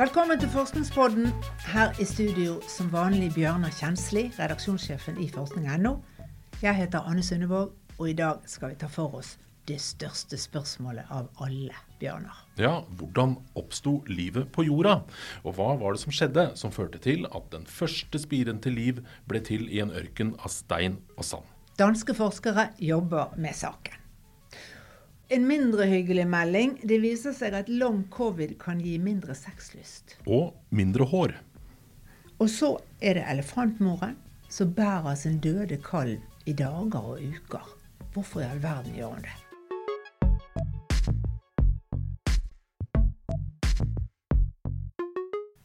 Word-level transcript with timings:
Velkommen 0.00 0.40
til 0.40 0.48
Forskningspodden. 0.48 1.26
Her 1.74 1.90
i 2.00 2.04
studio 2.08 2.54
som 2.64 2.86
vanlig 2.88 3.34
Bjørnar 3.34 3.74
Kjensli, 3.76 4.30
redaksjonssjefen 4.32 5.18
i 5.20 5.26
forskning.no. 5.28 5.92
Jeg 6.62 6.78
heter 6.78 7.04
Anne 7.04 7.20
Sundevåg, 7.20 7.74
og 7.98 8.08
i 8.08 8.14
dag 8.16 8.40
skal 8.48 8.72
vi 8.72 8.78
ta 8.80 8.88
for 8.88 9.18
oss 9.18 9.34
det 9.68 9.76
største 9.84 10.40
spørsmålet 10.40 11.12
av 11.12 11.28
alle, 11.44 11.76
Bjørnar. 12.00 12.40
Ja, 12.56 12.78
hvordan 12.96 13.36
oppsto 13.60 13.98
livet 14.08 14.48
på 14.56 14.64
jorda? 14.70 15.02
Og 15.44 15.58
hva 15.60 15.74
var 15.76 15.92
det 15.92 16.04
som 16.06 16.16
skjedde 16.16 16.48
som 16.56 16.72
førte 16.72 16.96
til 17.04 17.28
at 17.28 17.52
den 17.52 17.68
første 17.68 18.24
spiren 18.24 18.64
til 18.64 18.80
liv 18.80 19.04
ble 19.28 19.44
til 19.44 19.68
i 19.68 19.84
en 19.84 19.92
ørken 19.92 20.32
av 20.40 20.48
stein 20.56 20.96
og 21.18 21.28
sand? 21.28 21.56
Danske 21.76 22.16
forskere 22.16 22.70
jobber 22.80 23.36
med 23.36 23.52
saken. 23.52 23.99
En 25.30 25.44
mindre 25.46 25.84
hyggelig 25.86 26.24
melding. 26.26 26.72
Det 26.82 26.96
viser 27.04 27.30
seg 27.30 27.54
at 27.54 27.68
long 27.70 28.00
covid 28.10 28.56
kan 28.58 28.80
gi 28.82 28.96
mindre 28.98 29.36
sexlyst. 29.38 30.16
Og 30.26 30.56
mindre 30.74 31.06
hår. 31.06 31.36
Og 32.42 32.50
så 32.50 32.72
er 32.98 33.14
det 33.14 33.28
elefantmoren 33.30 34.16
som 34.50 34.72
bærer 34.74 35.14
sin 35.14 35.38
døde 35.38 35.78
kalv 35.86 36.18
i 36.50 36.56
dager 36.58 36.98
og 36.98 37.22
uker. 37.22 37.70
Hvorfor 38.10 38.42
i 38.42 38.48
all 38.48 38.58
verden 38.62 38.98
gjør 38.98 39.14
hun 39.14 39.22
det? 39.28 39.36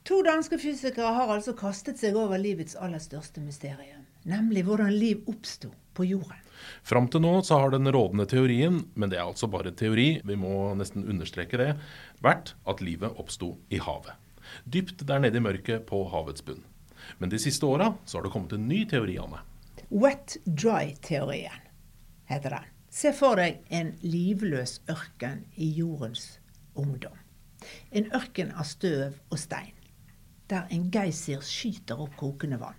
To 0.06 0.22
danske 0.22 0.62
fysikere 0.62 1.18
har 1.18 1.34
altså 1.34 1.58
kastet 1.58 1.98
seg 1.98 2.14
over 2.14 2.38
livets 2.38 2.78
aller 2.78 3.02
største 3.02 3.42
mysterium, 3.42 4.06
nemlig 4.30 4.68
hvordan 4.70 4.94
liv 4.94 5.26
oppsto 5.26 5.74
på 5.98 6.06
jorden. 6.14 6.45
Fram 6.86 7.08
til 7.12 7.24
nå 7.24 7.40
så 7.46 7.60
har 7.62 7.74
den 7.74 7.90
rådende 7.92 8.28
teorien, 8.30 8.84
men 8.94 9.12
det 9.12 9.20
er 9.20 9.26
altså 9.26 9.50
bare 9.52 9.74
teori, 9.76 10.22
vi 10.26 10.38
må 10.40 10.74
nesten 10.78 11.08
understreke 11.10 11.60
det, 11.62 11.72
vært 12.26 12.54
at 12.70 12.84
livet 12.86 13.18
oppsto 13.22 13.56
i 13.74 13.82
havet. 13.82 14.14
Dypt 14.66 15.04
der 15.08 15.24
nede 15.24 15.42
i 15.42 15.44
mørket 15.44 15.88
på 15.90 16.04
havets 16.12 16.46
bunn. 16.46 16.64
Men 17.18 17.30
de 17.30 17.40
siste 17.42 17.66
åra 17.66 17.92
så 18.06 18.18
har 18.18 18.26
det 18.26 18.34
kommet 18.34 18.56
en 18.56 18.68
ny 18.70 18.84
teori, 18.90 19.18
Anne. 19.22 19.42
Wet 19.90 20.38
dry-teorien 20.46 21.62
heter 22.30 22.58
den. 22.58 22.72
Se 22.96 23.12
for 23.14 23.38
deg 23.40 23.60
en 23.76 23.92
livløs 24.06 24.80
ørken 24.90 25.44
i 25.60 25.68
jordens 25.76 26.38
ungdom. 26.80 27.18
En 27.92 28.08
ørken 28.16 28.54
av 28.56 28.68
støv 28.70 29.18
og 29.34 29.42
stein, 29.42 29.74
der 30.50 30.70
en 30.72 30.88
geysir 30.94 31.44
skyter 31.44 32.00
opp 32.06 32.16
kokende 32.20 32.60
vann. 32.62 32.78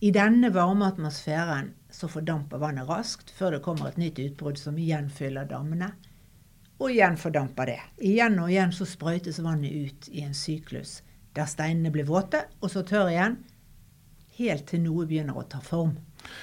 I 0.00 0.10
denne 0.12 0.50
varme 0.52 0.84
atmosfæren 0.90 1.70
så 1.88 2.08
fordamper 2.12 2.60
vannet 2.60 2.84
raskt 2.88 3.30
før 3.32 3.54
det 3.56 3.62
kommer 3.64 3.88
et 3.88 4.00
nytt 4.00 4.18
utbrudd 4.20 4.58
som 4.60 4.76
igjen 4.76 5.08
fyller 5.08 5.48
dammene. 5.48 5.94
Og 6.76 6.92
igjen 6.92 7.16
fordamper 7.16 7.70
det. 7.70 7.78
Igjen 8.04 8.36
og 8.42 8.50
igjen 8.52 8.74
så 8.76 8.84
sprøytes 8.84 9.40
vannet 9.40 9.72
ut 9.72 10.10
i 10.12 10.26
en 10.26 10.36
syklus 10.36 11.00
der 11.36 11.48
steinene 11.48 11.92
blir 11.92 12.06
våte, 12.08 12.46
og 12.64 12.70
så 12.72 12.80
tørr 12.84 13.10
igjen, 13.12 13.34
helt 14.38 14.68
til 14.70 14.80
noe 14.84 15.04
begynner 15.08 15.36
å 15.36 15.44
ta 15.48 15.60
form. 15.64 15.98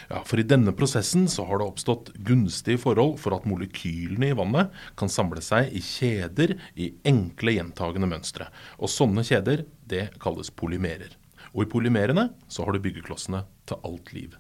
Ja, 0.10 0.22
For 0.26 0.42
i 0.42 0.46
denne 0.46 0.74
prosessen 0.78 1.26
så 1.30 1.46
har 1.50 1.60
det 1.60 1.66
oppstått 1.66 2.12
gunstige 2.26 2.82
forhold 2.82 3.18
for 3.22 3.36
at 3.38 3.48
molekylene 3.50 4.30
i 4.30 4.38
vannet 4.38 4.74
kan 4.98 5.10
samle 5.10 5.42
seg 5.46 5.74
i 5.74 5.82
kjeder 5.82 6.56
i 6.78 6.94
enkle, 7.10 7.58
gjentagende 7.58 8.10
mønstre. 8.10 8.50
Og 8.78 8.90
sånne 8.94 9.26
kjeder, 9.28 9.66
det 9.90 10.12
kalles 10.22 10.54
polymerer. 10.54 11.18
Og 11.54 11.66
i 11.66 11.70
polymerene 11.70 12.30
så 12.52 12.66
har 12.66 12.74
du 12.74 12.82
byggeklossene 12.84 13.44
til 13.70 13.86
alt 13.86 14.14
liv. 14.16 14.38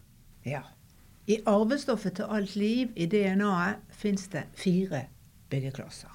Ja. 0.47 0.63
I 1.29 1.39
arvestoffet 1.47 2.17
til 2.17 2.31
alt 2.35 2.55
liv, 2.59 2.91
i 2.99 3.05
DNA-et, 3.07 3.83
fins 3.95 4.25
det 4.33 4.47
fire 4.59 5.05
byggeklosser. 5.53 6.11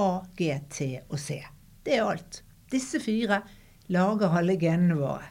A, 0.00 0.22
G, 0.38 0.56
T 0.70 0.88
og 1.08 1.18
C. 1.20 1.42
Det 1.84 1.98
er 1.98 2.08
alt. 2.08 2.40
Disse 2.72 3.00
fire 3.02 3.42
lager 3.92 4.34
alle 4.40 4.56
genene 4.58 4.96
våre. 4.98 5.28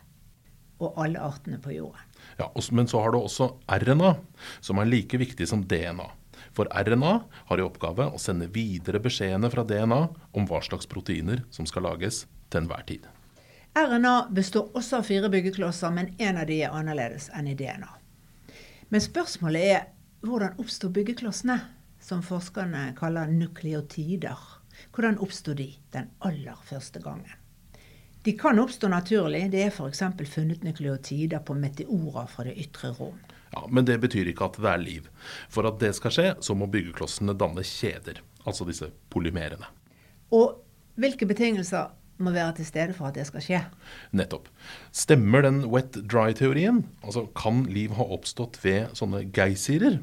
Og 0.79 0.95
alle 1.03 1.19
artene 1.19 1.59
på 1.59 1.73
jorda. 1.75 2.05
Ja, 2.39 2.47
Men 2.71 2.87
så 2.87 3.01
har 3.01 3.11
du 3.11 3.19
også 3.19 3.57
RNA, 3.67 4.15
som 4.61 4.79
er 4.79 4.87
like 4.87 5.17
viktig 5.17 5.47
som 5.47 5.63
DNA. 5.63 6.07
For 6.55 6.71
RNA 6.71 7.13
har 7.49 7.59
i 7.59 7.65
oppgave 7.65 8.07
å 8.07 8.19
sende 8.19 8.47
videre 8.47 8.99
beskjedene 9.03 9.51
fra 9.51 9.63
DNA 9.67 10.01
om 10.31 10.47
hva 10.47 10.61
slags 10.63 10.87
proteiner 10.87 11.43
som 11.51 11.67
skal 11.67 11.83
lages 11.83 12.25
til 12.49 12.63
enhver 12.63 12.85
tid. 12.87 13.07
RNA 13.79 14.27
består 14.31 14.69
også 14.75 14.99
av 14.99 15.07
fire 15.07 15.29
byggeklosser, 15.31 15.91
men 15.95 16.11
én 16.17 16.39
av 16.39 16.47
de 16.49 16.57
er 16.65 16.73
annerledes 16.75 17.29
enn 17.35 17.47
i 17.47 17.55
DNA. 17.55 17.89
Men 18.89 19.03
spørsmålet 19.03 19.67
er 19.75 19.83
hvordan 20.25 20.57
oppstår 20.59 20.91
byggeklossene, 20.97 21.59
som 22.03 22.23
forskerne 22.25 22.89
kaller 22.97 23.31
nukleotider? 23.31 24.39
Hvordan 24.95 25.19
oppsto 25.23 25.53
de 25.55 25.69
den 25.93 26.09
aller 26.25 26.59
første 26.67 26.99
gangen? 27.03 27.35
De 28.23 28.33
kan 28.35 28.59
oppstå 28.59 28.89
naturlig. 28.91 29.45
Det 29.53 29.61
er 29.63 29.71
f.eks. 29.71 30.03
funnet 30.27 30.63
nukleotider 30.63 31.39
på 31.39 31.55
meteorer 31.55 32.27
fra 32.27 32.43
det 32.49 32.57
ytre 32.59 32.91
rom. 32.97 33.19
Ja, 33.53 33.63
Men 33.71 33.85
det 33.85 33.99
betyr 34.03 34.27
ikke 34.27 34.49
at 34.49 34.59
det 34.59 34.71
er 34.73 34.81
liv. 34.81 35.07
For 35.49 35.67
at 35.67 35.79
det 35.79 35.93
skal 35.95 36.13
skje, 36.13 36.27
så 36.43 36.55
må 36.55 36.67
byggeklossene 36.67 37.37
danne 37.37 37.63
kjeder. 37.63 38.19
Altså 38.43 38.67
disse 38.67 38.91
polymerene. 39.09 39.71
Og 40.35 40.59
hvilke 40.99 41.27
betingelser 41.29 41.95
må 42.19 42.33
være 42.35 42.57
til 42.59 42.67
stede 42.67 42.95
for 42.97 43.09
at 43.09 43.17
det 43.17 43.25
skal 43.29 43.43
skje? 43.43 43.61
Nettopp. 44.15 44.49
Stemmer 44.95 45.45
den 45.45 45.61
wet 45.71 45.97
dry-teorien? 46.11 46.83
Altså 47.03 47.27
kan 47.37 47.63
liv 47.71 47.95
ha 47.97 48.07
oppstått 48.15 48.59
ved 48.63 48.91
sånne 48.97 49.25
geysirer? 49.35 50.01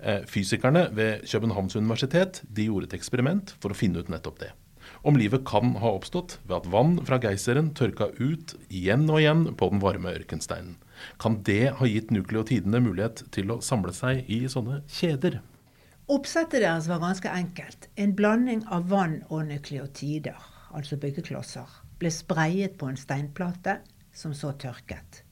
Eh, 0.00 0.22
fysikerne 0.30 0.88
ved 0.96 1.26
Københavns 1.26 1.76
universitet 1.76 2.42
de 2.46 2.70
gjorde 2.70 2.90
et 2.90 3.00
eksperiment 3.00 3.56
for 3.60 3.74
å 3.74 3.78
finne 3.78 4.00
ut 4.00 4.12
nettopp 4.12 4.40
det 4.44 4.54
om 5.06 5.16
livet 5.18 5.44
kan 5.46 5.76
ha 5.82 5.92
oppstått 5.94 6.38
ved 6.46 6.56
at 6.60 6.68
vann 6.72 6.96
fra 7.06 7.18
geyseren 7.22 7.72
tørka 7.78 8.08
ut 8.18 8.56
igjen 8.66 9.06
og 9.10 9.20
igjen 9.20 9.44
på 9.58 9.68
den 9.70 9.82
varme 9.82 10.14
ørkensteinen. 10.18 10.76
Kan 11.22 11.40
det 11.46 11.76
ha 11.78 11.86
gitt 11.86 12.10
nukleotidene 12.14 12.80
mulighet 12.82 13.22
til 13.34 13.52
å 13.54 13.60
samle 13.62 13.94
seg 13.94 14.26
i 14.32 14.44
sånne 14.50 14.80
kjeder? 14.90 15.40
Oppsettet 16.10 16.62
deres 16.62 16.88
var 16.90 17.02
ganske 17.02 17.30
enkelt. 17.30 17.88
En 17.98 18.14
blanding 18.18 18.64
av 18.72 18.88
vann 18.90 19.20
og 19.28 19.48
nukleotider, 19.48 20.38
altså 20.76 20.98
byggeklosser, 21.00 21.68
ble 22.00 22.12
spreiet 22.12 22.76
på 22.78 22.90
en 22.90 22.98
steinplate 23.00 23.78
som 24.16 24.34
så 24.36 24.52
tørket. 24.60 25.22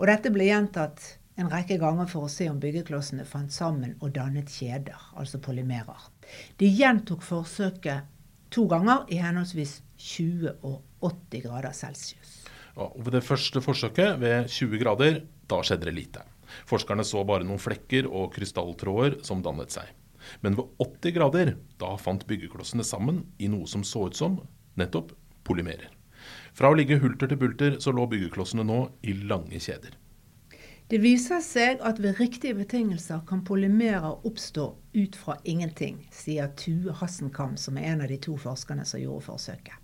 Og 0.00 0.08
dette 0.10 0.32
ble 0.32 0.48
gjentatt 0.48 1.02
en 1.40 1.50
rekke 1.50 1.78
ganger 1.80 2.08
for 2.10 2.26
å 2.26 2.32
se 2.32 2.48
om 2.50 2.58
byggeklossene 2.60 3.24
fant 3.28 3.52
sammen 3.54 3.94
og 4.00 4.12
dannet 4.16 4.50
kjeder, 4.52 4.98
altså 5.16 5.40
polymerer. 5.42 6.08
De 6.60 6.68
gjentok 6.68 7.24
forsøket 7.24 8.08
to 8.52 8.66
ganger 8.70 9.06
i 9.12 9.20
henholdsvis 9.22 9.78
20 10.00 10.58
og 10.66 10.80
80 11.06 11.44
grader 11.46 11.76
celsius. 11.76 12.40
Og 12.80 13.00
ved 13.04 13.16
det 13.18 13.24
første 13.26 13.62
forsøket, 13.62 14.18
ved 14.20 14.50
20 14.50 14.82
grader, 14.82 15.22
da 15.50 15.60
skjedde 15.64 15.88
det 15.88 15.96
lite. 15.96 16.24
Forskerne 16.68 17.04
så 17.06 17.22
bare 17.26 17.46
noen 17.46 17.62
flekker 17.62 18.08
og 18.08 18.32
krystalltråder 18.34 19.20
som 19.26 19.42
dannet 19.44 19.74
seg. 19.74 19.90
Men 20.44 20.56
ved 20.58 20.70
80 20.82 21.16
grader, 21.16 21.52
da 21.80 21.94
fant 22.00 22.26
byggeklossene 22.28 22.84
sammen 22.86 23.24
i 23.40 23.48
noe 23.52 23.68
som 23.70 23.84
så 23.86 24.08
ut 24.10 24.18
som 24.18 24.40
nettopp 24.80 25.14
polymerer. 25.46 25.88
Fra 26.56 26.70
å 26.70 26.76
ligge 26.76 26.98
hulter 27.00 27.30
til 27.30 27.40
bulter, 27.40 27.78
så 27.80 27.92
lå 27.94 28.06
byggeklossene 28.10 28.66
nå 28.66 28.82
i 29.06 29.14
lange 29.30 29.60
kjeder. 29.62 29.94
Det 30.90 30.98
viser 30.98 31.38
seg 31.44 31.82
at 31.86 32.00
ved 32.02 32.18
riktige 32.18 32.56
betingelser 32.58 33.20
kan 33.28 33.44
polymerer 33.46 34.26
oppstå 34.26 34.64
ut 34.96 35.16
fra 35.16 35.36
ingenting, 35.46 36.00
sier 36.10 36.50
Tue 36.58 36.90
Hassenkam, 36.98 37.54
som 37.54 37.78
er 37.78 37.92
en 37.92 38.02
av 38.02 38.10
de 38.10 38.18
to 38.18 38.34
forskerne 38.34 38.82
som 38.88 38.98
gjorde 38.98 39.28
forsøket. 39.28 39.76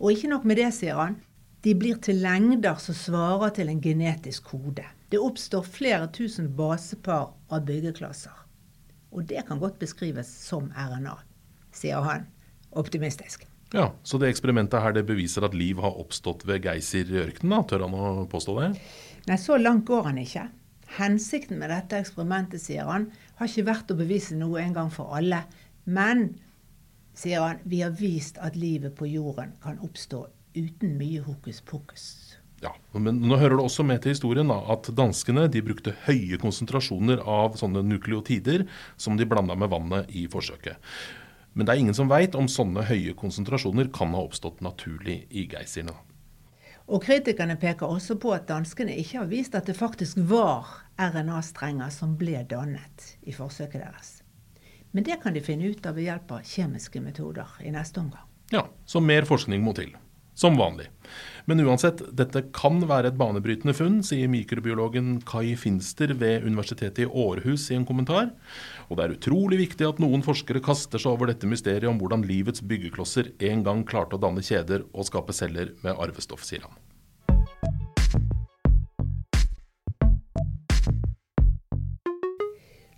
Og 0.00 0.14
ikke 0.14 0.30
nok 0.32 0.46
med 0.48 0.56
det, 0.56 0.70
sier 0.74 0.96
han. 0.96 1.18
De 1.66 1.74
blir 1.76 1.98
til 2.00 2.22
lengder 2.22 2.80
som 2.80 2.96
svarer 2.96 3.52
til 3.58 3.68
en 3.68 3.82
genetisk 3.84 4.48
kode. 4.54 4.86
Det 5.12 5.20
oppstår 5.20 5.68
flere 5.68 6.08
tusen 6.16 6.48
basepar 6.56 7.34
av 7.52 7.68
byggeklosser. 7.68 8.40
Og 9.12 9.28
det 9.28 9.44
kan 9.48 9.60
godt 9.60 9.76
beskrives 9.82 10.32
som 10.48 10.72
RNA, 10.72 11.16
sier 11.76 12.00
han 12.08 12.24
optimistisk. 12.72 13.44
Ja, 13.74 13.92
Så 14.02 14.18
det 14.18 14.30
eksperimentet 14.32 14.80
her 14.80 14.94
det 14.96 15.04
beviser 15.08 15.44
at 15.44 15.56
liv 15.56 15.80
har 15.84 15.98
oppstått 16.00 16.46
ved 16.48 16.64
Geysir 16.64 17.10
i 17.12 17.20
ørkenen? 17.26 17.66
Tør 17.68 17.84
han 17.84 17.96
å 17.96 18.24
påstå 18.30 18.56
det? 18.62 18.70
Nei, 19.28 19.36
så 19.36 19.58
langt 19.60 19.84
går 19.88 20.08
han 20.08 20.20
ikke. 20.22 20.46
Hensikten 20.96 21.60
med 21.60 21.68
dette 21.68 22.00
eksperimentet, 22.00 22.62
sier 22.64 22.88
han, 22.88 23.10
har 23.36 23.50
ikke 23.50 23.66
vært 23.68 23.92
å 23.92 23.98
bevise 23.98 24.38
noe 24.40 24.62
en 24.62 24.72
gang 24.76 24.88
for 24.92 25.12
alle. 25.18 25.42
Men, 25.84 26.30
sier 27.12 27.44
han, 27.44 27.60
vi 27.68 27.82
har 27.84 27.92
vist 27.92 28.40
at 28.40 28.56
livet 28.56 28.96
på 28.96 29.10
jorden 29.10 29.52
kan 29.60 29.76
oppstå 29.84 30.24
uten 30.56 30.96
mye 30.96 31.20
hokus 31.26 31.60
pokus. 31.60 32.06
Ja, 32.64 32.72
men 32.96 33.20
nå 33.22 33.36
hører 33.38 33.58
det 33.58 33.68
også 33.68 33.84
med 33.86 34.00
til 34.02 34.16
historien 34.16 34.48
da, 34.50 34.58
at 34.72 34.88
danskene 34.96 35.44
de 35.52 35.60
brukte 35.62 35.94
høye 36.08 36.40
konsentrasjoner 36.42 37.20
av 37.22 37.54
sånne 37.60 37.84
nukleotider 37.86 38.64
som 38.98 39.20
de 39.20 39.28
blanda 39.28 39.54
med 39.54 39.70
vannet 39.70 40.10
i 40.10 40.24
forsøket. 40.32 40.80
Men 41.58 41.66
det 41.66 41.74
er 41.74 41.80
ingen 41.82 41.96
som 41.96 42.06
veit 42.06 42.36
om 42.38 42.46
sånne 42.46 42.84
høye 42.86 43.16
konsentrasjoner 43.18 43.88
kan 43.90 44.12
ha 44.14 44.20
oppstått 44.22 44.60
naturlig 44.62 45.24
i 45.34 45.42
geysirene. 45.50 45.96
Og 46.86 47.02
Kritikerne 47.02 47.58
peker 47.58 47.90
også 47.90 48.14
på 48.22 48.30
at 48.36 48.46
danskene 48.46 48.94
ikke 48.96 49.18
har 49.18 49.26
vist 49.28 49.56
at 49.58 49.66
det 49.66 49.74
faktisk 49.76 50.20
var 50.30 50.70
RNA-strenger 51.02 51.90
som 51.92 52.14
ble 52.20 52.44
dannet 52.48 53.08
i 53.26 53.34
forsøket 53.34 53.82
deres. 53.82 54.12
Men 54.94 55.04
det 55.04 55.18
kan 55.24 55.34
de 55.34 55.42
finne 55.42 55.66
ut 55.66 55.84
av 55.84 55.98
ved 55.98 56.06
hjelp 56.06 56.30
av 56.38 56.46
kjemiske 56.46 57.02
metoder 57.02 57.58
i 57.66 57.74
neste 57.74 58.06
omgang. 58.06 58.22
Ja, 58.54 58.68
så 58.86 59.02
mer 59.02 59.26
forskning 59.28 59.60
må 59.66 59.74
til. 59.76 59.90
Som 60.38 60.58
vanlig. 60.58 60.86
Men 61.48 61.62
uansett, 61.64 62.02
dette 62.12 62.42
kan 62.52 62.82
være 62.84 63.08
et 63.08 63.16
banebrytende 63.18 63.72
funn, 63.72 64.02
sier 64.04 64.28
mikrobiologen 64.28 65.14
Kai 65.26 65.54
Finster 65.56 66.12
ved 66.20 66.44
Universitetet 66.44 67.06
i 67.06 67.08
Århus 67.08 67.70
i 67.72 67.78
en 67.78 67.86
kommentar. 67.88 68.34
Og 68.88 68.98
det 68.98 69.06
er 69.06 69.14
utrolig 69.16 69.62
viktig 69.62 69.88
at 69.88 70.02
noen 70.04 70.22
forskere 70.26 70.62
kaster 70.64 71.00
seg 71.00 71.16
over 71.16 71.32
dette 71.32 71.48
mysteriet 71.48 71.88
om 71.88 71.96
hvordan 72.02 72.26
livets 72.28 72.60
byggeklosser 72.60 73.32
en 73.48 73.64
gang 73.64 73.82
klarte 73.88 74.18
å 74.18 74.22
danne 74.22 74.44
kjeder 74.44 74.84
og 74.92 75.08
skape 75.08 75.34
celler 75.36 75.72
med 75.80 75.96
arvestoff, 75.96 76.44
sier 76.44 76.68
han. 76.68 76.76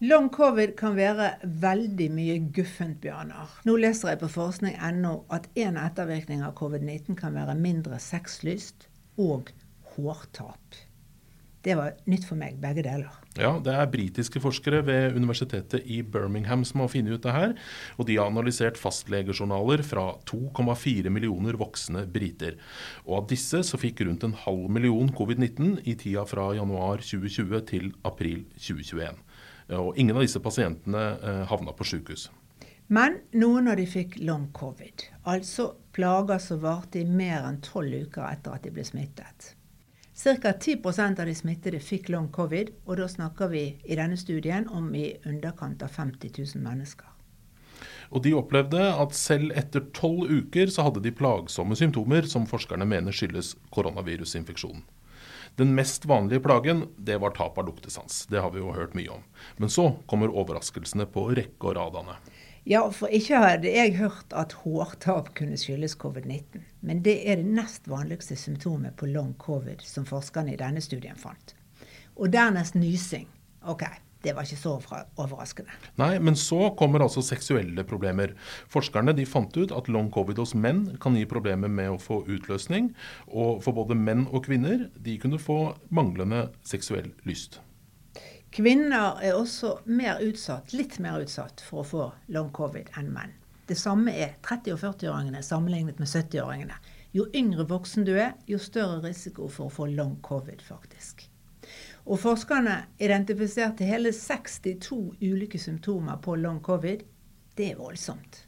Long 0.01 0.31
covid 0.33 0.71
kan 0.81 0.95
være 0.97 1.27
veldig 1.61 2.07
mye 2.17 2.39
guffent, 2.57 3.03
Bjørnar. 3.03 3.51
Nå 3.69 3.75
leser 3.83 4.15
jeg 4.15 4.23
på 4.23 4.31
forskning.no 4.33 5.11
at 5.29 5.51
en 5.61 5.77
ettervirkning 5.77 6.41
av 6.41 6.55
covid-19 6.57 7.19
kan 7.19 7.37
være 7.37 7.53
mindre 7.61 7.99
sexlyst 8.01 8.89
og 9.21 9.53
hårtap. 9.93 10.79
Det 11.61 11.75
var 11.77 11.99
nytt 12.09 12.25
for 12.25 12.41
meg, 12.41 12.57
begge 12.63 12.81
deler. 12.87 13.13
Ja, 13.37 13.59
Det 13.61 13.75
er 13.77 13.93
britiske 13.93 14.41
forskere 14.41 14.81
ved 14.87 15.19
universitetet 15.21 15.85
i 15.85 16.01
Birmingham 16.01 16.65
som 16.65 16.81
har 16.81 16.89
funnet 16.89 17.21
ut 17.21 17.27
det 17.27 17.37
her. 17.37 17.53
Og 18.01 18.09
de 18.09 18.17
har 18.17 18.33
analysert 18.33 18.81
fastlegejournaler 18.81 19.85
fra 19.85 20.15
2,4 20.25 21.13
millioner 21.13 21.61
voksne 21.61 22.07
briter. 22.09 22.57
Og 23.05 23.19
av 23.21 23.29
disse 23.29 23.61
så 23.69 23.77
fikk 23.77 24.01
rundt 24.09 24.25
en 24.25 24.33
halv 24.47 24.65
million 24.73 25.13
covid-19 25.13 25.83
i 25.85 25.95
tida 26.01 26.25
fra 26.25 26.55
januar 26.57 27.05
2020 27.05 27.67
til 27.69 27.93
april 28.09 28.47
2021. 28.57 29.21
Og 29.79 29.99
ingen 29.99 30.17
av 30.17 30.25
disse 30.25 30.41
pasientene 30.43 31.05
eh, 31.23 31.43
havna 31.51 31.75
på 31.77 31.87
sykehus. 31.87 32.29
Men 32.91 33.21
noen 33.39 33.71
av 33.71 33.79
de 33.79 33.87
fikk 33.87 34.17
long 34.27 34.49
covid, 34.57 35.05
altså 35.31 35.69
plager 35.95 36.41
som 36.43 36.59
varte 36.65 36.99
i 36.99 37.07
mer 37.07 37.45
enn 37.47 37.61
tolv 37.63 38.09
uker 38.09 38.27
etter 38.27 38.57
at 38.57 38.67
de 38.67 38.73
ble 38.75 38.83
smittet. 38.87 39.53
Ca. 40.21 40.53
10% 40.53 41.21
av 41.23 41.31
de 41.31 41.35
smittede 41.35 41.79
fikk 41.81 42.11
long 42.13 42.27
covid, 42.35 42.75
og 42.85 42.99
da 42.99 43.07
snakker 43.09 43.49
vi 43.55 43.63
i 43.87 43.97
denne 43.97 44.19
studien 44.21 44.67
om 44.69 44.91
i 44.95 45.15
underkant 45.25 45.83
av 45.87 45.95
50 45.95 46.35
000 46.35 46.65
mennesker. 46.67 47.07
Og 48.11 48.25
De 48.27 48.35
opplevde 48.35 48.83
at 48.91 49.15
selv 49.15 49.55
etter 49.57 49.87
tolv 49.95 50.27
uker 50.29 50.69
så 50.69 50.89
hadde 50.89 51.01
de 51.05 51.15
plagsomme 51.15 51.79
symptomer 51.79 52.27
som 52.29 52.49
forskerne 52.51 52.85
mener 52.85 53.15
skyldes 53.15 53.55
koronavirusinfeksjonen. 53.71 54.83
Den 55.57 55.75
mest 55.75 56.05
vanlige 56.05 56.41
plagen 56.41 56.87
det 56.97 57.19
var 57.21 57.35
tap 57.37 57.59
av 57.59 57.67
luktesans. 57.67 58.27
Det 58.31 58.41
har 58.41 58.51
vi 58.51 58.63
jo 58.63 58.73
hørt 58.73 58.95
mye 58.95 59.11
om. 59.17 59.25
Men 59.57 59.71
så 59.71 59.91
kommer 60.07 60.33
overraskelsene 60.33 61.07
på 61.07 61.31
rekke 61.37 61.73
og 61.73 61.77
rad, 61.77 61.99
Ja, 62.65 62.83
for 62.93 63.09
ikke 63.09 63.39
hadde 63.41 63.71
jeg 63.73 63.97
hørt 63.97 64.35
at 64.37 64.53
hårtap 64.63 65.33
kunne 65.35 65.57
skyldes 65.57 65.97
covid-19. 65.97 66.61
Men 66.81 67.03
det 67.03 67.17
er 67.25 67.41
det 67.41 67.49
nest 67.57 67.89
vanligste 67.89 68.37
symptomet 68.37 68.97
på 68.97 69.09
long 69.09 69.35
covid 69.39 69.81
som 69.81 70.07
forskerne 70.07 70.53
i 70.53 70.61
denne 70.61 70.81
studien 70.81 71.17
fant. 71.17 71.55
Og 72.17 72.33
dernest 72.33 72.77
nysing. 72.77 73.27
Ok, 73.65 73.85
det 74.23 74.35
var 74.37 74.45
ikke 74.45 74.61
så 74.61 74.75
overraskende. 75.17 75.73
Nei, 76.01 76.13
men 76.21 76.37
så 76.37 76.71
kommer 76.79 77.05
altså 77.05 77.23
seksuelle 77.25 77.85
problemer. 77.89 78.35
Forskerne 78.73 79.15
de 79.17 79.25
fant 79.29 79.57
ut 79.57 79.73
at 79.73 79.89
long 79.89 80.11
covid 80.13 80.41
hos 80.43 80.53
menn 80.55 80.87
kan 81.01 81.17
gi 81.17 81.25
problemer 81.29 81.73
med 81.73 81.95
å 81.95 82.01
få 82.01 82.21
utløsning. 82.29 82.93
Og 83.33 83.63
for 83.65 83.77
både 83.77 83.97
menn 83.97 84.27
og 84.29 84.45
kvinner 84.49 84.89
de 85.01 85.17
kunne 85.23 85.41
få 85.41 85.61
manglende 85.89 86.49
seksuell 86.67 87.13
lyst. 87.29 87.63
Kvinner 88.51 89.21
er 89.23 89.37
også 89.39 89.77
mer 89.87 90.19
utsatt, 90.27 90.73
litt 90.75 90.99
mer 90.99 91.21
utsatt 91.23 91.63
for 91.63 91.85
å 91.85 91.87
få 91.87 92.07
long 92.35 92.51
covid 92.53 92.91
enn 92.99 93.13
menn. 93.15 93.37
Det 93.71 93.79
samme 93.79 94.11
er 94.19 94.35
30- 94.43 94.75
og 94.75 94.81
40-åringene 94.83 95.45
sammenlignet 95.47 96.01
med 96.03 96.11
70-åringene. 96.11 96.81
Jo 97.15 97.29
yngre 97.35 97.65
voksen 97.71 98.05
du 98.07 98.17
er, 98.17 98.35
jo 98.51 98.59
større 98.59 98.99
risiko 99.05 99.47
for 99.47 99.71
å 99.71 99.75
få 99.75 99.87
long 99.95 100.17
covid, 100.27 100.63
faktisk. 100.67 101.29
Og 102.11 102.19
forskerne 102.19 102.75
identifiserte 102.99 103.87
hele 103.87 104.11
62 104.13 105.15
ulike 105.23 105.59
symptomer 105.63 106.19
på 106.19 106.35
long 106.35 106.59
covid. 106.63 107.05
Det 107.55 107.69
er 107.71 107.79
voldsomt. 107.79 108.47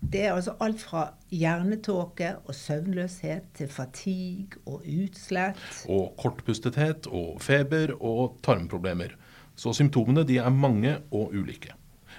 Det 0.00 0.26
er 0.26 0.34
altså 0.34 0.54
alt 0.60 0.80
fra 0.80 1.06
hjernetåke 1.32 2.34
og 2.44 2.54
søvnløshet 2.56 3.50
til 3.56 3.68
fatigue 3.68 4.60
og 4.66 4.84
utslett. 4.84 5.60
Og 5.88 6.14
kortpustethet 6.20 7.08
og 7.08 7.40
feber 7.44 7.94
og 7.96 8.38
tarmproblemer. 8.44 9.16
Så 9.56 9.72
symptomene 9.76 10.24
de 10.28 10.38
er 10.40 10.52
mange 10.52 10.98
og 11.10 11.32
ulike. 11.36 11.72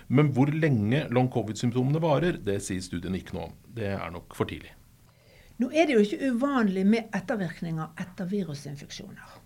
Men 0.07 0.33
hvor 0.33 0.49
lenge 0.53 1.07
long 1.13 1.29
covid-symptomene 1.33 2.01
varer, 2.01 2.37
det 2.41 2.59
sier 2.65 2.81
studien 2.81 3.17
ikke 3.17 3.37
noe 3.37 3.49
om. 3.49 3.55
Det 3.77 3.93
er 3.93 4.09
nok 4.13 4.33
for 4.37 4.49
tidlig. 4.49 4.73
Nå 5.61 5.69
er 5.69 5.85
det 5.85 5.97
jo 5.97 6.03
ikke 6.05 6.33
uvanlig 6.33 6.87
med 6.89 7.13
ettervirkninger 7.13 7.93
etter 8.01 8.29
virusinfeksjoner. 8.29 9.40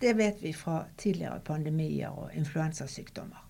Det 0.00 0.12
vet 0.18 0.42
vi 0.42 0.52
fra 0.52 0.84
tidligere 1.00 1.40
pandemier 1.44 2.12
og 2.12 2.34
influensasykdommer. 2.36 3.42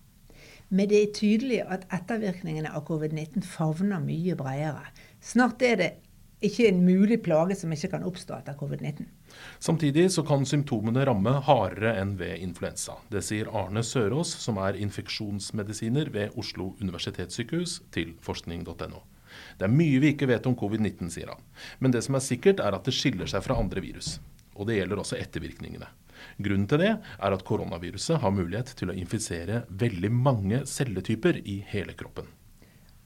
Men 0.69 0.89
det 0.89 0.99
er 0.99 1.13
tydelig 1.15 1.61
at 1.63 1.85
ettervirkningene 1.95 2.71
av 2.75 2.83
covid-19 2.87 3.43
favner 3.47 4.03
mye 4.03 4.35
bredere. 4.35 4.83
Snart 5.23 5.63
er 5.63 5.79
det 5.79 5.89
ikke 6.43 6.67
en 6.69 6.83
mulig 6.85 7.21
plage 7.25 7.55
som 7.57 7.71
ikke 7.73 7.89
kan 7.95 8.05
oppstå 8.05 8.35
etter 8.37 8.57
covid-19. 8.59 9.07
Samtidig 9.59 10.05
så 10.13 10.23
kan 10.27 10.45
symptomene 10.45 11.05
ramme 11.07 11.33
hardere 11.47 11.95
enn 12.01 12.13
ved 12.19 12.43
influensa. 12.43 12.97
Det 13.09 13.23
sier 13.25 13.49
Arne 13.57 13.83
Sørås, 13.83 14.35
som 14.43 14.59
er 14.61 14.77
infeksjonsmedisiner 14.77 16.11
ved 16.13 16.37
Oslo 16.37 16.75
universitetssykehus, 16.81 17.81
til 17.91 18.13
forskning.no. 18.21 19.01
Det 19.57 19.65
er 19.67 19.73
mye 19.73 20.01
vi 20.03 20.13
ikke 20.13 20.29
vet 20.29 20.45
om 20.49 20.55
covid-19, 20.57 21.09
sier 21.13 21.33
han. 21.33 21.41
Men 21.79 21.95
det 21.95 22.03
som 22.05 22.15
er 22.17 22.25
sikkert, 22.25 22.61
er 22.63 22.77
at 22.77 22.85
det 22.85 22.95
skiller 22.95 23.29
seg 23.29 23.43
fra 23.45 23.57
andre 23.59 23.81
virus. 23.83 24.17
Og 24.55 24.69
det 24.69 24.77
gjelder 24.79 25.01
også 25.01 25.19
ettervirkningene. 25.19 25.89
Grunnen 26.37 26.67
til 26.69 26.83
det 26.83 26.93
er 26.97 27.35
at 27.35 27.45
koronaviruset 27.47 28.21
har 28.23 28.33
mulighet 28.35 28.73
til 28.79 28.91
å 28.91 28.97
infisere 28.97 29.63
veldig 29.69 30.11
mange 30.13 30.63
celletyper 30.69 31.41
i 31.45 31.61
hele 31.71 31.95
kroppen. 31.97 32.27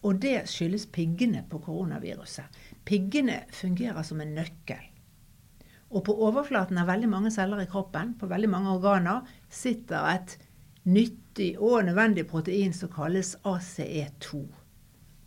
Og 0.02 0.18
det 0.22 0.48
skyldes 0.50 0.88
piggene 0.90 1.44
på 1.50 1.60
koronaviruset. 1.62 2.48
Piggene 2.86 3.44
fungerer 3.54 4.02
som 4.04 4.22
en 4.24 4.34
nøkkel. 4.34 4.88
Og 5.92 6.06
på 6.08 6.16
overflaten 6.26 6.80
av 6.82 6.88
veldig 6.90 7.10
mange 7.12 7.32
celler 7.36 7.62
i 7.62 7.70
kroppen, 7.70 8.16
på 8.18 8.30
veldig 8.32 8.50
mange 8.50 8.72
organer, 8.74 9.28
sitter 9.50 10.08
et 10.16 10.38
nyttig 10.88 11.54
og 11.60 11.86
nødvendig 11.86 12.26
protein 12.32 12.74
som 12.74 12.90
kalles 12.90 13.36
ACE2. 13.44 14.42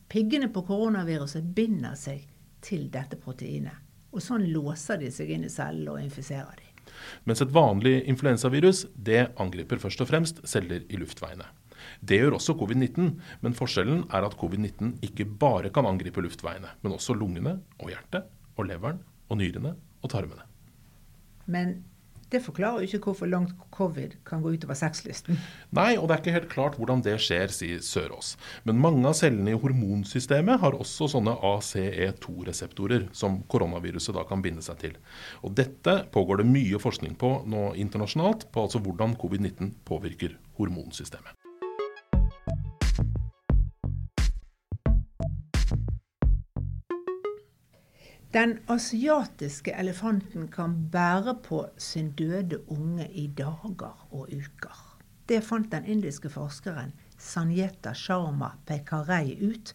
Piggene 0.08 0.48
på 0.52 0.64
koronaviruset 0.66 1.46
binder 1.54 1.94
seg 1.98 2.24
til 2.64 2.88
dette 2.90 3.18
proteinet. 3.20 3.76
Og 4.14 4.22
sånn 4.22 4.46
låser 4.54 5.00
de 5.02 5.10
seg 5.10 5.32
inn 5.34 5.46
i 5.46 5.52
cellene 5.52 5.96
og 5.96 6.02
infiserer 6.02 6.54
de. 6.58 6.63
Mens 7.28 7.42
et 7.44 7.52
vanlig 7.54 8.02
influensavirus 8.10 8.84
det 8.94 9.28
angriper 9.40 9.82
først 9.82 10.02
og 10.04 10.10
fremst 10.10 10.42
celler 10.48 10.84
i 10.88 11.00
luftveiene. 11.00 11.46
Det 12.00 12.18
gjør 12.20 12.38
også 12.38 12.56
covid-19, 12.58 13.10
men 13.44 13.56
forskjellen 13.56 14.04
er 14.14 14.26
at 14.26 14.36
covid-19 14.40 14.96
ikke 15.04 15.26
bare 15.26 15.72
kan 15.74 15.86
angripe 15.88 16.22
luftveiene, 16.24 16.70
men 16.82 16.96
også 16.96 17.16
lungene 17.16 17.58
og 17.80 17.90
hjertet 17.92 18.30
og 18.56 18.68
leveren 18.68 19.02
og 19.28 19.40
nyrene 19.40 19.74
og 20.04 20.12
tarmene. 20.12 20.46
Men 21.46 21.82
det 22.34 22.42
forklarer 22.42 22.82
jo 22.82 22.88
ikke 22.88 23.10
hvorfor 23.10 23.30
langt 23.30 23.54
covid 23.74 24.16
kan 24.26 24.42
gå 24.42 24.54
utover 24.56 24.78
sexlysten. 24.78 25.38
Nei, 25.76 25.94
og 25.98 26.08
det 26.08 26.16
er 26.16 26.22
ikke 26.22 26.34
helt 26.36 26.50
klart 26.52 26.78
hvordan 26.78 27.04
det 27.06 27.16
skjer, 27.22 27.52
sier 27.54 27.82
Sørås. 27.84 28.34
Men 28.66 28.80
mange 28.82 29.06
av 29.10 29.16
cellene 29.18 29.54
i 29.54 29.60
hormonsystemet 29.60 30.60
har 30.64 30.78
også 30.78 31.08
sånne 31.14 31.36
ACE2-reseptorer, 31.52 33.08
som 33.14 33.42
koronaviruset 33.50 34.16
da 34.16 34.26
kan 34.28 34.42
binde 34.44 34.64
seg 34.66 34.80
til. 34.82 34.98
Og 35.46 35.54
dette 35.58 36.00
pågår 36.14 36.42
det 36.42 36.50
mye 36.50 36.82
forskning 36.82 37.16
på 37.20 37.36
nå 37.50 37.70
internasjonalt, 37.80 38.48
på 38.50 38.66
altså 38.66 38.82
hvordan 38.82 39.16
covid-19 39.20 39.74
påvirker 39.86 40.38
hormonsystemet. 40.58 41.43
Den 48.34 48.56
asiatiske 48.66 49.70
elefanten 49.78 50.48
kan 50.50 50.72
bære 50.90 51.36
på 51.44 51.60
sin 51.78 52.08
døde 52.18 52.58
unge 52.66 53.06
i 53.12 53.28
dager 53.38 54.08
og 54.10 54.26
uker. 54.26 54.80
Det 55.28 55.38
fant 55.46 55.70
den 55.70 55.86
indiske 55.86 56.32
forskeren 56.34 56.90
Sanjeta 57.14 57.92
Sharma 57.94 58.48
Pekarei 58.66 59.36
ut 59.38 59.70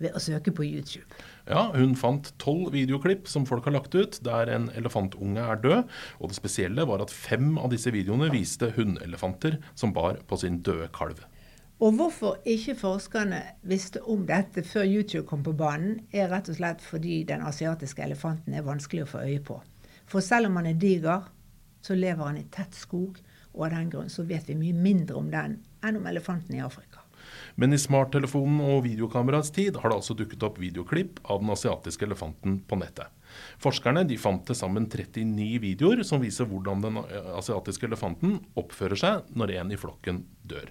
ved 0.00 0.16
å 0.16 0.22
søke 0.24 0.54
på 0.56 0.64
YouTube. 0.64 1.04
Ja, 1.44 1.66
Hun 1.76 1.92
fant 2.00 2.32
tolv 2.40 2.72
videoklipp 2.72 3.28
som 3.28 3.44
folk 3.44 3.68
har 3.68 3.76
lagt 3.76 3.92
ut, 3.94 4.16
der 4.24 4.48
en 4.48 4.70
elefantunge 4.72 5.44
er 5.44 5.60
død. 5.60 5.92
Og 6.18 6.32
det 6.32 6.40
spesielle 6.40 6.88
var 6.88 7.04
at 7.04 7.12
fem 7.12 7.58
av 7.60 7.74
disse 7.76 7.92
videoene 7.92 8.32
viste 8.32 8.72
hunnelefanter 8.72 9.60
som 9.74 9.92
bar 9.92 10.16
på 10.24 10.40
sin 10.40 10.62
døde 10.64 10.88
kalv. 10.96 11.20
Og 11.82 11.96
hvorfor 11.98 12.36
ikke 12.46 12.76
forskerne 12.78 13.40
visste 13.66 13.98
om 14.06 14.22
dette 14.26 14.62
før 14.62 14.84
YouTube 14.86 15.24
kom 15.26 15.40
på 15.42 15.54
banen, 15.58 15.96
er 16.14 16.28
rett 16.30 16.46
og 16.52 16.54
slett 16.54 16.82
fordi 16.86 17.24
den 17.26 17.42
asiatiske 17.42 18.04
elefanten 18.04 18.54
er 18.54 18.62
vanskelig 18.62 19.02
å 19.02 19.08
få 19.16 19.22
øye 19.26 19.40
på. 19.42 19.56
For 20.06 20.22
selv 20.22 20.46
om 20.46 20.60
han 20.60 20.68
er 20.70 20.78
diger, 20.78 21.24
så 21.82 21.96
lever 21.98 22.22
han 22.22 22.38
i 22.38 22.46
tett 22.54 22.76
skog, 22.78 23.18
og 23.52 23.64
av 23.66 23.72
den 23.74 23.90
grunn 23.90 24.12
så 24.14 24.22
vet 24.28 24.46
vi 24.46 24.54
mye 24.60 24.76
mindre 24.78 25.16
om 25.18 25.30
den 25.32 25.56
enn 25.82 25.98
om 25.98 26.06
elefanten 26.06 26.54
i 26.54 26.62
Afrika. 26.62 27.02
Men 27.58 27.74
i 27.74 27.80
smarttelefonen 27.80 28.60
og 28.62 28.84
videokameraets 28.86 29.50
tid 29.54 29.80
har 29.82 29.90
det 29.90 29.98
altså 29.98 30.14
dukket 30.18 30.46
opp 30.46 30.60
videoklipp 30.62 31.18
av 31.30 31.42
den 31.42 31.50
asiatiske 31.50 32.06
elefanten 32.06 32.60
på 32.68 32.78
nettet. 32.78 33.10
Forskerne 33.62 34.04
de 34.06 34.20
fant 34.22 34.44
til 34.46 34.58
sammen 34.58 34.86
39 34.86 35.58
videoer 35.66 36.04
som 36.06 36.22
viser 36.22 36.46
hvordan 36.46 36.86
den 36.86 37.02
asiatiske 37.34 37.90
elefanten 37.90 38.38
oppfører 38.54 39.02
seg 39.02 39.34
når 39.34 39.56
en 39.58 39.74
i 39.74 39.80
flokken 39.80 40.22
dør. 40.46 40.70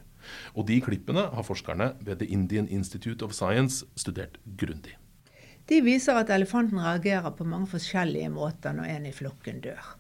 Og 0.56 0.68
de 0.70 0.80
klippene 0.84 1.28
har 1.34 1.48
forskerne 1.48 1.94
ved 2.02 2.22
The 2.22 2.30
Indian 2.32 2.68
Institute 2.70 3.26
of 3.26 3.36
Science 3.38 3.86
studert 3.96 4.38
grundig. 4.58 4.98
De 5.70 5.80
viser 5.86 6.18
at 6.18 6.32
elefanten 6.34 6.82
reagerer 6.82 7.32
på 7.38 7.46
mange 7.48 7.70
forskjellige 7.72 8.32
måter 8.34 8.74
når 8.76 8.90
en 8.96 9.06
i 9.08 9.14
flokken 9.16 9.62
dør. 9.64 9.94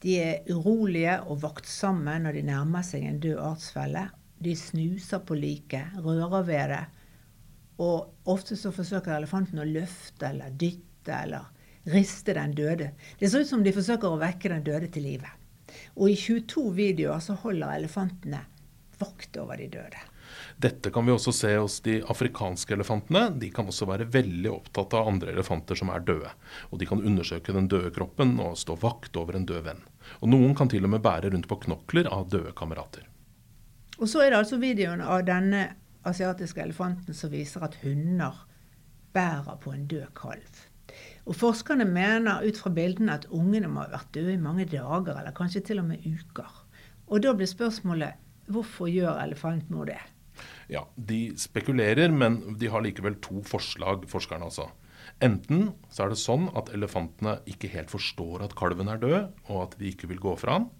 De 0.00 0.16
er 0.16 0.48
urolige 0.48 1.18
og 1.28 1.42
vaktsomme 1.42 2.16
når 2.24 2.38
de 2.38 2.46
nærmer 2.48 2.84
seg 2.86 3.04
en 3.04 3.20
død 3.20 3.38
artsfelle. 3.50 4.06
De 4.40 4.54
snuser 4.56 5.20
på 5.28 5.36
liket, 5.36 5.92
rører 6.00 6.46
ved 6.48 6.72
det. 6.72 6.84
Og 7.84 8.30
ofte 8.32 8.56
så 8.56 8.72
forsøker 8.72 9.12
elefanten 9.14 9.60
å 9.60 9.68
løfte 9.68 10.32
eller 10.32 10.56
dytte 10.56 11.16
eller 11.16 11.92
riste 11.92 12.34
den 12.36 12.56
døde. 12.56 12.90
Det 13.20 13.28
ser 13.28 13.44
ut 13.44 13.52
som 13.52 13.62
de 13.64 13.76
forsøker 13.76 14.08
å 14.08 14.20
vekke 14.20 14.52
den 14.52 14.64
døde 14.64 14.88
til 14.92 15.04
live. 15.04 15.28
Og 15.96 16.10
i 16.10 16.16
22 16.18 16.64
videoer 16.76 17.20
så 17.24 17.36
holder 17.44 17.76
elefantene 17.76 18.42
vakt 19.00 19.36
over 19.40 19.60
de 19.60 19.68
døde. 19.72 20.00
Dette 20.60 20.90
kan 20.92 21.06
vi 21.06 21.12
også 21.12 21.32
se 21.34 21.50
hos 21.56 21.80
de 21.84 21.96
afrikanske 22.12 22.74
elefantene. 22.76 23.30
De 23.40 23.50
kan 23.54 23.68
også 23.70 23.88
være 23.88 24.08
veldig 24.12 24.50
opptatt 24.52 24.94
av 24.98 25.08
andre 25.10 25.32
elefanter 25.34 25.78
som 25.78 25.90
er 25.92 26.04
døde. 26.06 26.30
Og 26.70 26.80
de 26.80 26.88
kan 26.88 27.02
undersøke 27.02 27.54
den 27.56 27.68
døde 27.70 27.90
kroppen 27.96 28.36
og 28.42 28.58
stå 28.60 28.76
vakt 28.80 29.16
over 29.20 29.38
en 29.38 29.48
død 29.48 29.64
venn. 29.66 29.82
Og 30.20 30.30
noen 30.32 30.54
kan 30.58 30.70
til 30.70 30.86
og 30.86 30.94
med 30.94 31.04
bære 31.04 31.32
rundt 31.34 31.48
på 31.50 31.60
knokler 31.64 32.10
av 32.12 32.28
døde 32.32 32.54
kamerater. 32.56 33.06
Og 33.98 34.08
så 34.08 34.24
er 34.24 34.32
det 34.32 34.40
altså 34.40 34.60
videoen 34.60 35.02
av 35.04 35.24
denne 35.28 35.66
asiatiske 36.08 36.62
elefanten 36.62 37.16
som 37.16 37.32
viser 37.32 37.64
at 37.66 37.76
hunder 37.82 38.46
bærer 39.12 39.58
på 39.60 39.74
en 39.74 39.86
død 39.90 40.12
kalv. 40.16 40.66
Og 41.28 41.36
Forskerne 41.36 41.84
mener 41.86 42.42
ut 42.42 42.58
fra 42.58 42.72
bildene 42.74 43.14
at 43.18 43.28
ungene 43.30 43.68
må 43.70 43.84
ha 43.84 43.92
vært 43.92 44.10
døde 44.16 44.34
i 44.34 44.40
mange 44.40 44.66
dager, 44.66 45.12
eller 45.14 45.36
kanskje 45.36 45.62
til 45.68 45.82
og 45.82 45.90
med 45.90 46.06
uker. 46.06 46.48
Og 47.10 47.22
da 47.22 47.34
blir 47.36 47.50
spørsmålet 47.50 48.18
hvorfor 48.52 48.90
gjør 48.90 49.20
elefantmor 49.22 49.90
det? 49.90 50.00
Ja, 50.70 50.86
De 50.96 51.32
spekulerer, 51.38 52.12
men 52.12 52.56
de 52.58 52.70
har 52.70 52.84
likevel 52.84 53.18
to 53.22 53.42
forslag, 53.46 54.06
forskerne 54.08 54.46
altså. 54.48 54.70
Enten 55.20 55.72
så 55.92 56.04
er 56.04 56.12
det 56.12 56.20
sånn 56.20 56.46
at 56.56 56.70
elefantene 56.72 57.40
ikke 57.50 57.70
helt 57.72 57.90
forstår 57.92 58.44
at 58.46 58.54
kalven 58.56 58.88
er 58.88 59.00
død, 59.02 59.34
og 59.50 59.64
at 59.66 59.74
de 59.80 59.90
ikke 59.90 60.08
vil 60.12 60.22
gå 60.22 60.36
fra 60.40 60.58
han. 60.58 60.70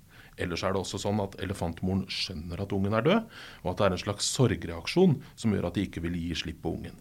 Eller 0.41 0.57
så 0.57 0.71
er 0.71 0.77
det 0.77 0.81
også 0.81 1.01
sånn 1.03 1.21
at 1.21 1.37
elefantmoren 1.43 2.07
skjønner 2.09 2.63
at 2.63 2.73
ungen 2.73 2.97
er 2.97 3.05
død, 3.05 3.39
og 3.65 3.71
at 3.73 3.81
det 3.81 3.87
er 3.87 3.97
en 3.97 4.05
slags 4.07 4.31
sorgreaksjon 4.39 5.19
som 5.35 5.55
gjør 5.55 5.69
at 5.69 5.77
de 5.77 5.85
ikke 5.89 6.05
vil 6.07 6.17
gi 6.17 6.33
slipp 6.39 6.63
på 6.65 6.73
ungen. 6.79 6.97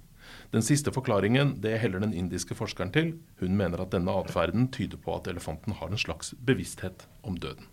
Den 0.53 0.65
siste 0.65 0.91
forklaringen 0.93 1.55
det 1.63 1.77
heller 1.81 2.03
den 2.03 2.13
indiske 2.13 2.57
forskeren 2.57 2.93
til. 2.93 3.15
Hun 3.39 3.57
mener 3.57 3.81
at 3.81 3.93
denne 3.95 4.13
atferden 4.13 4.69
tyder 4.73 5.01
på 5.01 5.15
at 5.15 5.29
elefanten 5.31 5.77
har 5.79 5.89
en 5.89 6.01
slags 6.01 6.33
bevissthet 6.45 7.07
om 7.23 7.38
døden. 7.38 7.69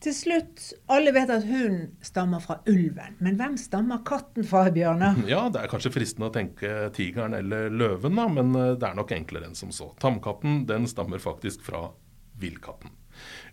Til 0.00 0.14
slutt, 0.16 0.62
alle 0.88 1.12
vet 1.12 1.28
at 1.28 1.42
hunden 1.44 1.90
stammer 2.00 2.40
fra 2.40 2.54
ulven. 2.70 3.18
Men 3.20 3.34
hvem 3.36 3.56
stammer 3.60 4.00
katten 4.08 4.46
fra, 4.48 4.62
Bjørnar? 4.72 5.18
Ja, 5.28 5.42
det 5.52 5.60
er 5.60 5.72
kanskje 5.72 5.92
fristende 5.92 6.30
å 6.30 6.32
tenke 6.32 6.88
tigeren 6.96 7.36
eller 7.36 7.68
løven, 7.68 8.16
da, 8.16 8.24
men 8.32 8.54
eh, 8.56 8.70
det 8.80 8.86
er 8.88 8.96
nok 8.96 9.12
enklere 9.12 9.50
enn 9.50 9.58
som 9.58 9.74
så. 9.76 9.90
Tamkatten 10.00 10.62
den 10.70 10.88
stammer 10.88 11.20
faktisk 11.20 11.66
fra 11.66 11.90
villkatten. 12.40 12.94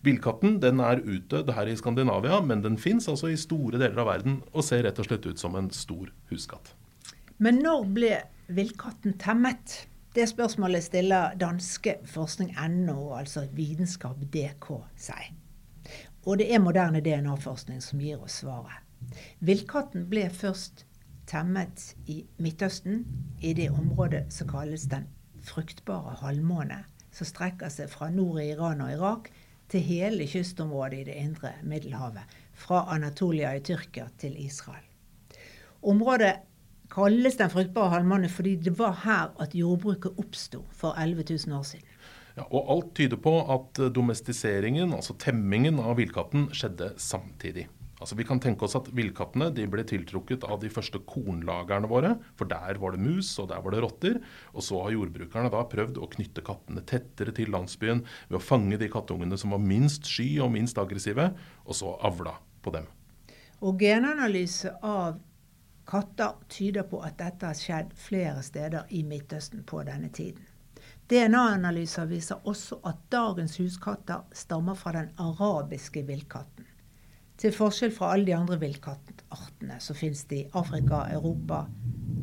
Villkatten 0.07 0.61
den 0.63 0.79
er 0.79 1.01
utdødd 1.03 1.51
her 1.57 1.67
i 1.67 1.75
Skandinavia, 1.75 2.39
men 2.39 2.63
den 2.63 2.77
fins 2.79 3.09
altså 3.11 3.33
i 3.33 3.39
store 3.39 3.81
deler 3.81 3.99
av 4.05 4.07
verden 4.13 4.37
og 4.53 4.63
ser 4.63 4.85
rett 4.87 5.01
og 5.03 5.09
slett 5.09 5.27
ut 5.27 5.41
som 5.41 5.57
en 5.59 5.67
stor 5.75 6.13
huskatt. 6.31 6.71
Men 7.43 7.59
når 7.65 7.89
ble 7.97 8.13
villkatten 8.55 9.17
temmet? 9.19 9.81
Det 10.15 10.23
spørsmålet 10.31 10.87
stiller 10.87 11.35
danske 11.37 11.97
forskning.no, 12.07 13.11
altså 13.19 13.43
Vitenskap 13.53 14.23
DK, 14.33 14.71
seg. 14.95 15.35
Og 16.25 16.39
det 16.41 16.49
er 16.53 16.59
moderne 16.63 17.01
DNA-forskning 17.03 17.81
som 17.83 18.01
gir 18.03 18.19
oss 18.23 18.41
svaret. 18.41 18.83
Villkatten 19.39 20.07
ble 20.09 20.25
først 20.33 20.85
temmet 21.27 21.93
i 22.09 22.21
Midtøsten, 22.41 23.05
i 23.39 23.53
det 23.53 23.69
området 23.69 24.25
som 24.33 24.49
kalles 24.49 24.87
den 24.91 25.07
fruktbare 25.43 26.17
halvmåne, 26.21 26.81
som 27.11 27.27
strekker 27.29 27.71
seg 27.71 27.91
fra 27.91 28.09
nord 28.11 28.41
i 28.41 28.49
Iran 28.53 28.81
og 28.83 28.91
Irak 28.91 29.29
til 29.71 29.83
hele 29.83 30.27
kystområdet 30.27 31.01
i 31.01 31.07
det 31.09 31.17
indre 31.21 31.53
Middelhavet, 31.63 32.23
fra 32.53 32.85
Anatolia 32.95 33.53
i 33.55 33.63
Tyrkia 33.63 34.07
til 34.17 34.35
Israel. 34.41 34.83
Området 35.83 36.33
kalles 36.91 37.37
den 37.37 37.51
fruktbare 37.51 37.89
halvmåne 37.89 38.29
fordi 38.29 38.55
det 38.55 38.77
var 38.79 39.01
her 39.03 39.35
at 39.43 39.55
jordbruket 39.55 40.17
oppsto 40.17 40.63
for 40.71 40.97
11 40.97 41.23
000 41.47 41.59
år 41.59 41.63
siden. 41.63 41.85
Ja, 42.37 42.45
og 42.53 42.69
alt 42.69 42.93
tyder 42.97 43.17
på 43.21 43.33
at 43.49 43.79
eh, 43.81 43.89
domestiseringen, 43.93 44.93
altså 44.93 45.17
temmingen 45.17 45.81
av 45.81 45.97
villkatten, 45.97 46.51
skjedde 46.53 46.93
samtidig. 47.01 47.65
Altså 47.97 48.13
Vi 48.13 48.25
kan 48.29 48.37
tenke 48.37 48.67
oss 48.67 48.75
at 48.77 48.91
villkattene 48.93 49.49
ble 49.71 49.81
tiltrukket 49.89 50.43
av 50.45 50.59
de 50.61 50.69
første 50.69 50.99
kornlagerne 51.09 51.89
våre, 51.89 52.11
for 52.37 52.49
der 52.49 52.77
var 52.77 52.93
det 52.93 53.01
mus, 53.01 53.31
og 53.41 53.49
der 53.49 53.63
var 53.65 53.73
det 53.73 53.81
rotter. 53.81 54.19
Og 54.53 54.65
så 54.65 54.83
har 54.83 54.93
jordbrukerne 54.93 55.49
da 55.53 55.63
prøvd 55.65 55.97
å 55.97 56.09
knytte 56.13 56.43
kattene 56.45 56.83
tettere 56.85 57.33
til 57.33 57.49
landsbyen 57.55 58.03
ved 58.27 58.37
å 58.37 58.43
fange 58.43 58.77
de 58.77 58.89
kattungene 58.93 59.39
som 59.41 59.55
var 59.55 59.63
minst 59.63 60.05
sky 60.05 60.35
og 60.45 60.53
minst 60.53 60.77
aggressive, 60.77 61.31
og 61.65 61.79
så 61.79 61.95
avla 62.05 62.35
på 62.61 62.75
dem. 62.75 62.85
Og 63.65 63.81
genanalyse 63.81 64.75
av 64.85 65.17
katter 65.89 66.37
tyder 66.53 66.85
på 66.85 67.01
at 67.01 67.17
dette 67.17 67.49
har 67.49 67.57
skjedd 67.57 67.97
flere 67.97 68.45
steder 68.45 68.93
i 68.93 69.01
Midtøsten 69.07 69.65
på 69.65 69.81
denne 69.87 70.11
tiden. 70.13 70.45
DNA-analyser 71.07 72.07
viser 72.09 72.41
også 72.43 72.81
at 72.89 72.97
dagens 73.11 73.57
huskatter 73.61 74.25
stammer 74.35 74.75
fra 74.75 74.91
den 74.97 75.13
arabiske 75.23 76.03
villkatten. 76.07 76.67
Til 77.39 77.53
forskjell 77.55 77.93
fra 77.95 78.11
alle 78.13 78.27
de 78.27 78.35
andre 78.35 78.57
villkattartene 78.59 79.77
som 79.83 79.95
finnes 79.95 80.25
i 80.35 80.41
Afrika, 80.57 81.05
Europa, 81.13 81.63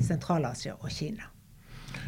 Sentral-Asia 0.04 0.74
og 0.80 0.90
Kina. 0.92 1.33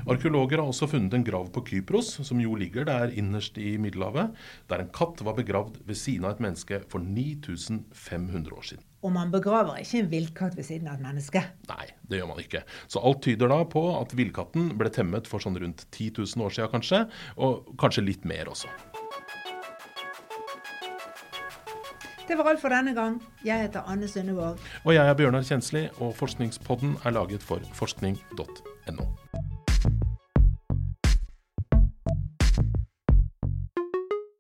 Arkeologer 0.07 0.61
har 0.61 0.69
også 0.71 0.87
funnet 0.87 1.15
en 1.17 1.25
grav 1.27 1.49
på 1.51 1.65
Kypros, 1.67 2.13
som 2.29 2.39
jo 2.39 2.55
ligger 2.55 2.85
der 2.87 3.11
innerst 3.19 3.57
i 3.59 3.73
Middelhavet, 3.83 4.37
der 4.71 4.85
en 4.85 4.93
katt 4.95 5.19
var 5.27 5.35
begravd 5.35 5.81
ved 5.83 5.99
siden 5.99 6.29
av 6.29 6.37
et 6.37 6.43
menneske 6.45 6.79
for 6.93 7.03
9500 7.03 8.55
år 8.55 8.69
siden. 8.69 8.85
Og 9.03 9.11
man 9.17 9.33
begraver 9.35 9.81
ikke 9.83 10.05
en 10.05 10.13
villkatt 10.13 10.55
ved 10.55 10.69
siden 10.69 10.87
av 10.87 11.01
et 11.01 11.07
menneske? 11.09 11.43
Nei, 11.73 11.89
det 12.07 12.21
gjør 12.21 12.31
man 12.31 12.39
ikke. 12.45 12.63
Så 12.87 13.03
alt 13.03 13.25
tyder 13.27 13.51
da 13.51 13.59
på 13.67 13.83
at 13.97 14.15
villkatten 14.15 14.71
ble 14.79 14.95
temmet 14.95 15.27
for 15.27 15.43
sånn 15.43 15.59
rundt 15.59 15.89
10 15.91 16.23
000 16.23 16.47
år 16.47 16.55
siden 16.55 16.73
kanskje, 16.77 17.03
og 17.43 17.67
kanskje 17.83 18.07
litt 18.07 18.31
mer 18.31 18.53
også. 18.55 18.71
Det 22.27 22.39
var 22.39 22.55
alt 22.55 22.63
for 22.63 22.71
denne 22.75 22.95
gang. 22.95 23.19
Jeg 23.47 23.67
heter 23.67 23.87
Anne 23.91 24.07
Sundevåg. 24.11 24.63
Og 24.85 24.95
jeg 24.95 25.03
er 25.03 25.19
Bjørnar 25.19 25.47
Kjensli, 25.47 25.89
og 25.99 26.15
Forskningspodden 26.19 26.99
er 27.03 27.19
laget 27.19 27.43
for 27.43 27.63
forskning.no. 27.75 29.56